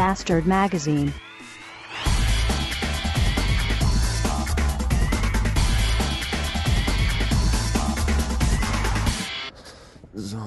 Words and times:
Bastard 0.00 0.46
Magazine. 0.46 1.12
So. 10.14 10.38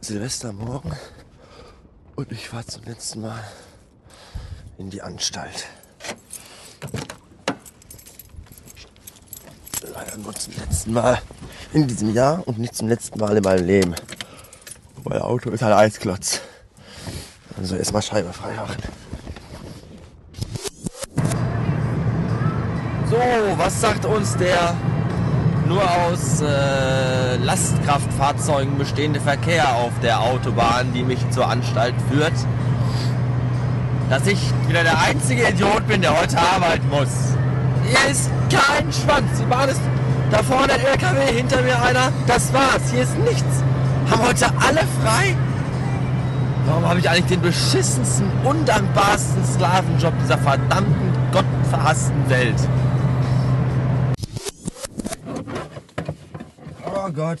Silvestermorgen 0.00 0.96
und 2.16 2.32
ich 2.32 2.48
fahre 2.48 2.66
zum 2.66 2.82
letzten 2.82 3.20
Mal 3.20 3.44
in 4.78 4.90
die 4.90 5.00
Anstalt. 5.00 5.68
Leider 9.94 10.16
nur 10.16 10.34
zum 10.34 10.54
letzten 10.56 10.92
Mal 10.92 11.22
in 11.72 11.86
diesem 11.86 12.12
Jahr 12.12 12.42
und 12.48 12.58
nicht 12.58 12.74
zum 12.74 12.88
letzten 12.88 13.20
Mal 13.20 13.36
in 13.36 13.44
meinem 13.44 13.64
Leben. 13.64 13.94
Mein 15.04 15.20
Auto 15.22 15.50
ist 15.50 15.62
ein 15.62 15.72
Eisklotz. 15.72 16.40
Also 17.58 17.76
erstmal 17.76 18.02
Scheibe 18.02 18.32
frei 18.32 18.54
machen. 18.54 18.76
So, 23.10 23.16
was 23.56 23.80
sagt 23.80 24.04
uns 24.04 24.36
der 24.36 24.74
nur 25.66 25.82
aus 25.82 26.40
äh, 26.40 27.36
Lastkraftfahrzeugen 27.36 28.78
bestehende 28.78 29.20
Verkehr 29.20 29.74
auf 29.74 29.92
der 30.02 30.20
Autobahn, 30.20 30.92
die 30.92 31.02
mich 31.02 31.18
zur 31.30 31.48
Anstalt 31.48 31.94
führt? 32.10 32.34
Dass 34.10 34.26
ich 34.26 34.38
wieder 34.66 34.82
der 34.82 35.00
einzige 35.00 35.48
Idiot 35.48 35.86
bin, 35.86 36.02
der 36.02 36.18
heute 36.18 36.38
arbeiten 36.38 36.88
muss. 36.88 37.34
Hier 37.86 38.10
ist 38.10 38.30
kein 38.50 38.92
Schwanz. 38.92 39.38
Die 39.38 39.46
Bahn 39.46 39.68
ist 39.68 39.80
da 40.30 40.42
vorne 40.42 40.74
ein 40.74 40.80
LKW, 40.80 41.32
hinter 41.32 41.62
mir 41.62 41.82
einer. 41.82 42.12
Das 42.26 42.52
war's. 42.52 42.90
Hier 42.92 43.02
ist 43.02 43.18
nichts. 43.18 43.62
Haben 44.10 44.26
heute 44.26 44.46
alle 44.60 44.80
frei? 45.02 45.36
Warum 46.66 46.88
habe 46.88 47.00
ich 47.00 47.08
eigentlich 47.08 47.26
den 47.26 47.42
beschissensten, 47.42 48.30
undankbarsten 48.44 49.44
Sklavenjob 49.44 50.12
dieser 50.22 50.38
verdammten, 50.38 51.12
gottverhassten 51.32 52.28
Welt? 52.28 52.56
Oh 56.84 57.10
Gott. 57.10 57.40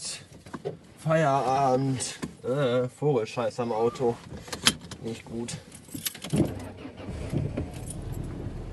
Feierabend. 0.98 2.18
Äh, 2.42 2.88
Vogelscheiß 2.88 3.60
am 3.60 3.72
Auto. 3.72 4.16
Nicht 5.02 5.24
gut. 5.24 5.54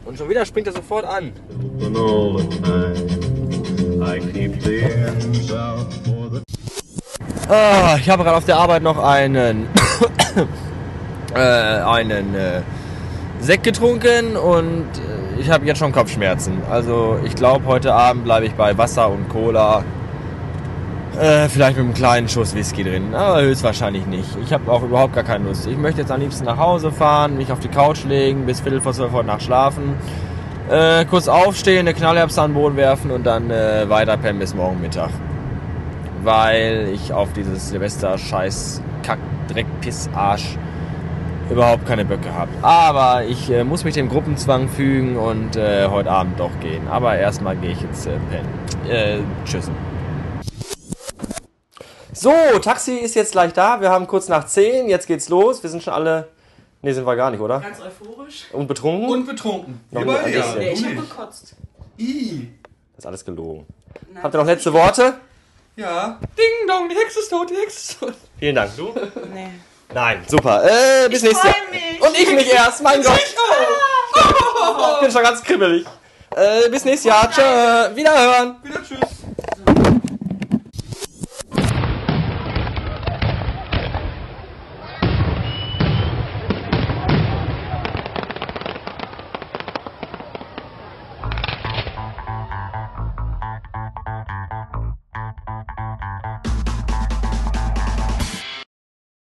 Und 0.06 0.18
schon 0.18 0.30
wieder 0.30 0.46
springt 0.46 0.68
er 0.68 0.74
sofort 0.74 1.06
an. 1.06 1.34
And 1.82 1.98
all 1.98 2.38
the 2.38 2.48
time 2.62 4.02
I 4.02 4.20
keep 4.20 4.62
the 4.62 6.15
Ah, 7.48 7.96
ich 8.00 8.10
habe 8.10 8.24
gerade 8.24 8.38
auf 8.38 8.46
der 8.46 8.58
Arbeit 8.58 8.82
noch 8.82 8.98
einen, 8.98 9.68
äh, 11.36 11.40
einen 11.40 12.34
äh, 12.34 12.62
Sekt 13.40 13.64
getrunken 13.64 14.36
und 14.36 14.88
äh, 14.98 15.40
ich 15.40 15.52
habe 15.52 15.64
jetzt 15.66 15.78
schon 15.78 15.92
Kopfschmerzen. 15.92 16.64
Also 16.72 17.20
ich 17.24 17.36
glaube, 17.36 17.66
heute 17.68 17.94
Abend 17.94 18.24
bleibe 18.24 18.48
ich 18.48 18.54
bei 18.54 18.76
Wasser 18.80 19.10
und 19.10 19.30
Cola. 19.30 19.84
Äh, 21.20 21.48
vielleicht 21.48 21.78
mit 21.78 21.86
einem 21.86 21.94
kleinen 21.94 22.28
Schuss 22.28 22.56
Whisky 22.56 22.84
drin, 22.84 23.14
aber 23.14 23.44
höchstwahrscheinlich 23.44 24.08
nicht. 24.08 24.30
Ich 24.44 24.52
habe 24.52 24.70
auch 24.72 24.82
überhaupt 24.82 25.14
gar 25.14 25.24
keine 25.24 25.46
Lust. 25.46 25.68
Ich 25.68 25.78
möchte 25.78 26.02
jetzt 26.02 26.12
am 26.12 26.20
liebsten 26.20 26.46
nach 26.46 26.58
Hause 26.58 26.92
fahren, 26.92 27.38
mich 27.38 27.52
auf 27.52 27.59
die 27.59 27.70
Couch 27.70 28.06
legen, 28.06 28.48
bis 28.48 28.62
Viertel 28.62 28.82
vor 28.82 28.94
zwölf 28.94 29.12
heute 29.12 29.28
Nacht 29.28 29.44
schlafen, 29.44 29.94
äh, 30.70 31.06
kurz 31.06 31.28
aufstehen, 31.28 31.82
eine 31.82 31.94
Knallerbse 31.94 32.42
an 32.42 32.52
den 32.52 32.56
Boden 32.56 32.76
werfen 32.76 33.12
und 33.12 33.24
dann 33.24 33.52
äh, 33.52 33.88
weiter 33.88 34.18
pennen 34.18 34.40
bis 34.40 34.56
morgen 34.56 34.82
Mittag 34.82 35.12
weil 36.25 36.90
ich 36.94 37.13
auf 37.13 37.31
dieses 37.34 37.69
Silvester-Scheiß, 37.69 38.81
Kack, 39.03 39.19
Dreck, 39.47 39.68
Piss, 39.81 40.09
Arsch 40.13 40.58
überhaupt 41.50 41.86
keine 41.86 42.03
Böcke 42.03 42.34
habe. 42.34 42.52
Aber 42.63 43.24
ich 43.24 43.50
äh, 43.52 43.63
muss 43.63 43.84
mich 43.84 43.94
dem 43.94 44.09
Gruppenzwang 44.09 44.68
fügen 44.68 45.16
und 45.18 45.56
äh, 45.56 45.88
heute 45.88 46.09
Abend 46.09 46.40
doch 46.40 46.59
gehen. 46.59 46.88
Aber 46.88 47.16
erstmal 47.16 47.56
gehe 47.56 47.72
ich 47.72 47.81
jetzt 47.81 48.08
äh, 48.08 48.18
pennen. 48.31 48.50
Äh, 48.90 49.19
tschüss. 49.46 49.69
So, 52.13 52.31
Taxi 52.62 52.96
ist 52.96 53.13
jetzt 53.16 53.34
gleich 53.34 53.53
da. 53.53 53.80
Wir 53.81 53.92
haben 53.92 54.07
kurz 54.07 54.28
nach 54.28 54.46
10. 54.46 54.90
Jetzt 54.90 55.06
geht's 55.06 55.30
los. 55.30 55.62
Wir 55.62 55.69
sind 55.69 55.84
schon 55.84 55.94
alle. 55.94 56.30
Ne, 56.81 56.94
sind 56.94 57.06
wir 57.06 57.16
gar 57.16 57.30
nicht, 57.30 57.40
oder? 57.40 57.59
Ganz 57.59 57.80
euphorisch. 57.81 58.46
Und 58.52 58.68
betrunken? 58.68 59.09
Und 59.09 59.25
betrunken. 59.28 59.81
Noch 59.92 60.02
ein 60.02 60.34
ja. 60.34 60.56
Nee, 60.57 60.72
ich 60.72 60.86
hab 60.86 60.96
gekotzt. 60.96 61.56
I. 62.00 62.47
Das 62.96 63.03
ist 63.03 63.06
alles 63.06 63.25
gelogen. 63.25 63.66
Nein. 64.13 64.24
Habt 64.24 64.34
ihr 64.34 64.38
noch 64.40 64.46
letzte 64.46 64.74
Worte? 64.74 65.16
Ja. 65.78 66.19
Ding 66.38 66.68
dong, 66.68 66.88
die 66.90 66.96
Hexe 66.96 67.19
ist 67.19 67.30
tot, 67.30 67.50
die 67.50 67.56
Hexe 67.56 67.78
ist 67.78 68.00
tot. 68.00 68.13
Vielen 68.40 68.56
Dank. 68.56 68.72
Du? 68.78 68.94
Nee. 69.34 69.50
Nein, 69.94 70.24
super. 70.28 70.63
Äh, 70.63 71.09
bis 71.09 71.22
Ich 71.24 71.30
nächstes 71.30 71.44
Jahr. 71.44 71.56
mich. 71.72 72.02
Und 72.02 72.18
ich 72.18 72.34
mich 72.34 72.52
erst, 72.53 72.81
mein 72.81 73.02
Gott. 73.03 73.18
Ich. 73.18 73.36
Ich 74.16 75.00
bin 75.02 75.12
schon 75.12 75.24
ganz 75.24 75.44
kribbelig. 75.44 75.86
Äh, 76.36 76.69
bis 76.69 76.86
nächstes 76.86 77.06
Jahr. 77.06 77.30
Tschö. 77.30 77.41
Wiederhören. 77.96 78.56
Wieder 78.63 78.81
tschüss. 78.84 79.00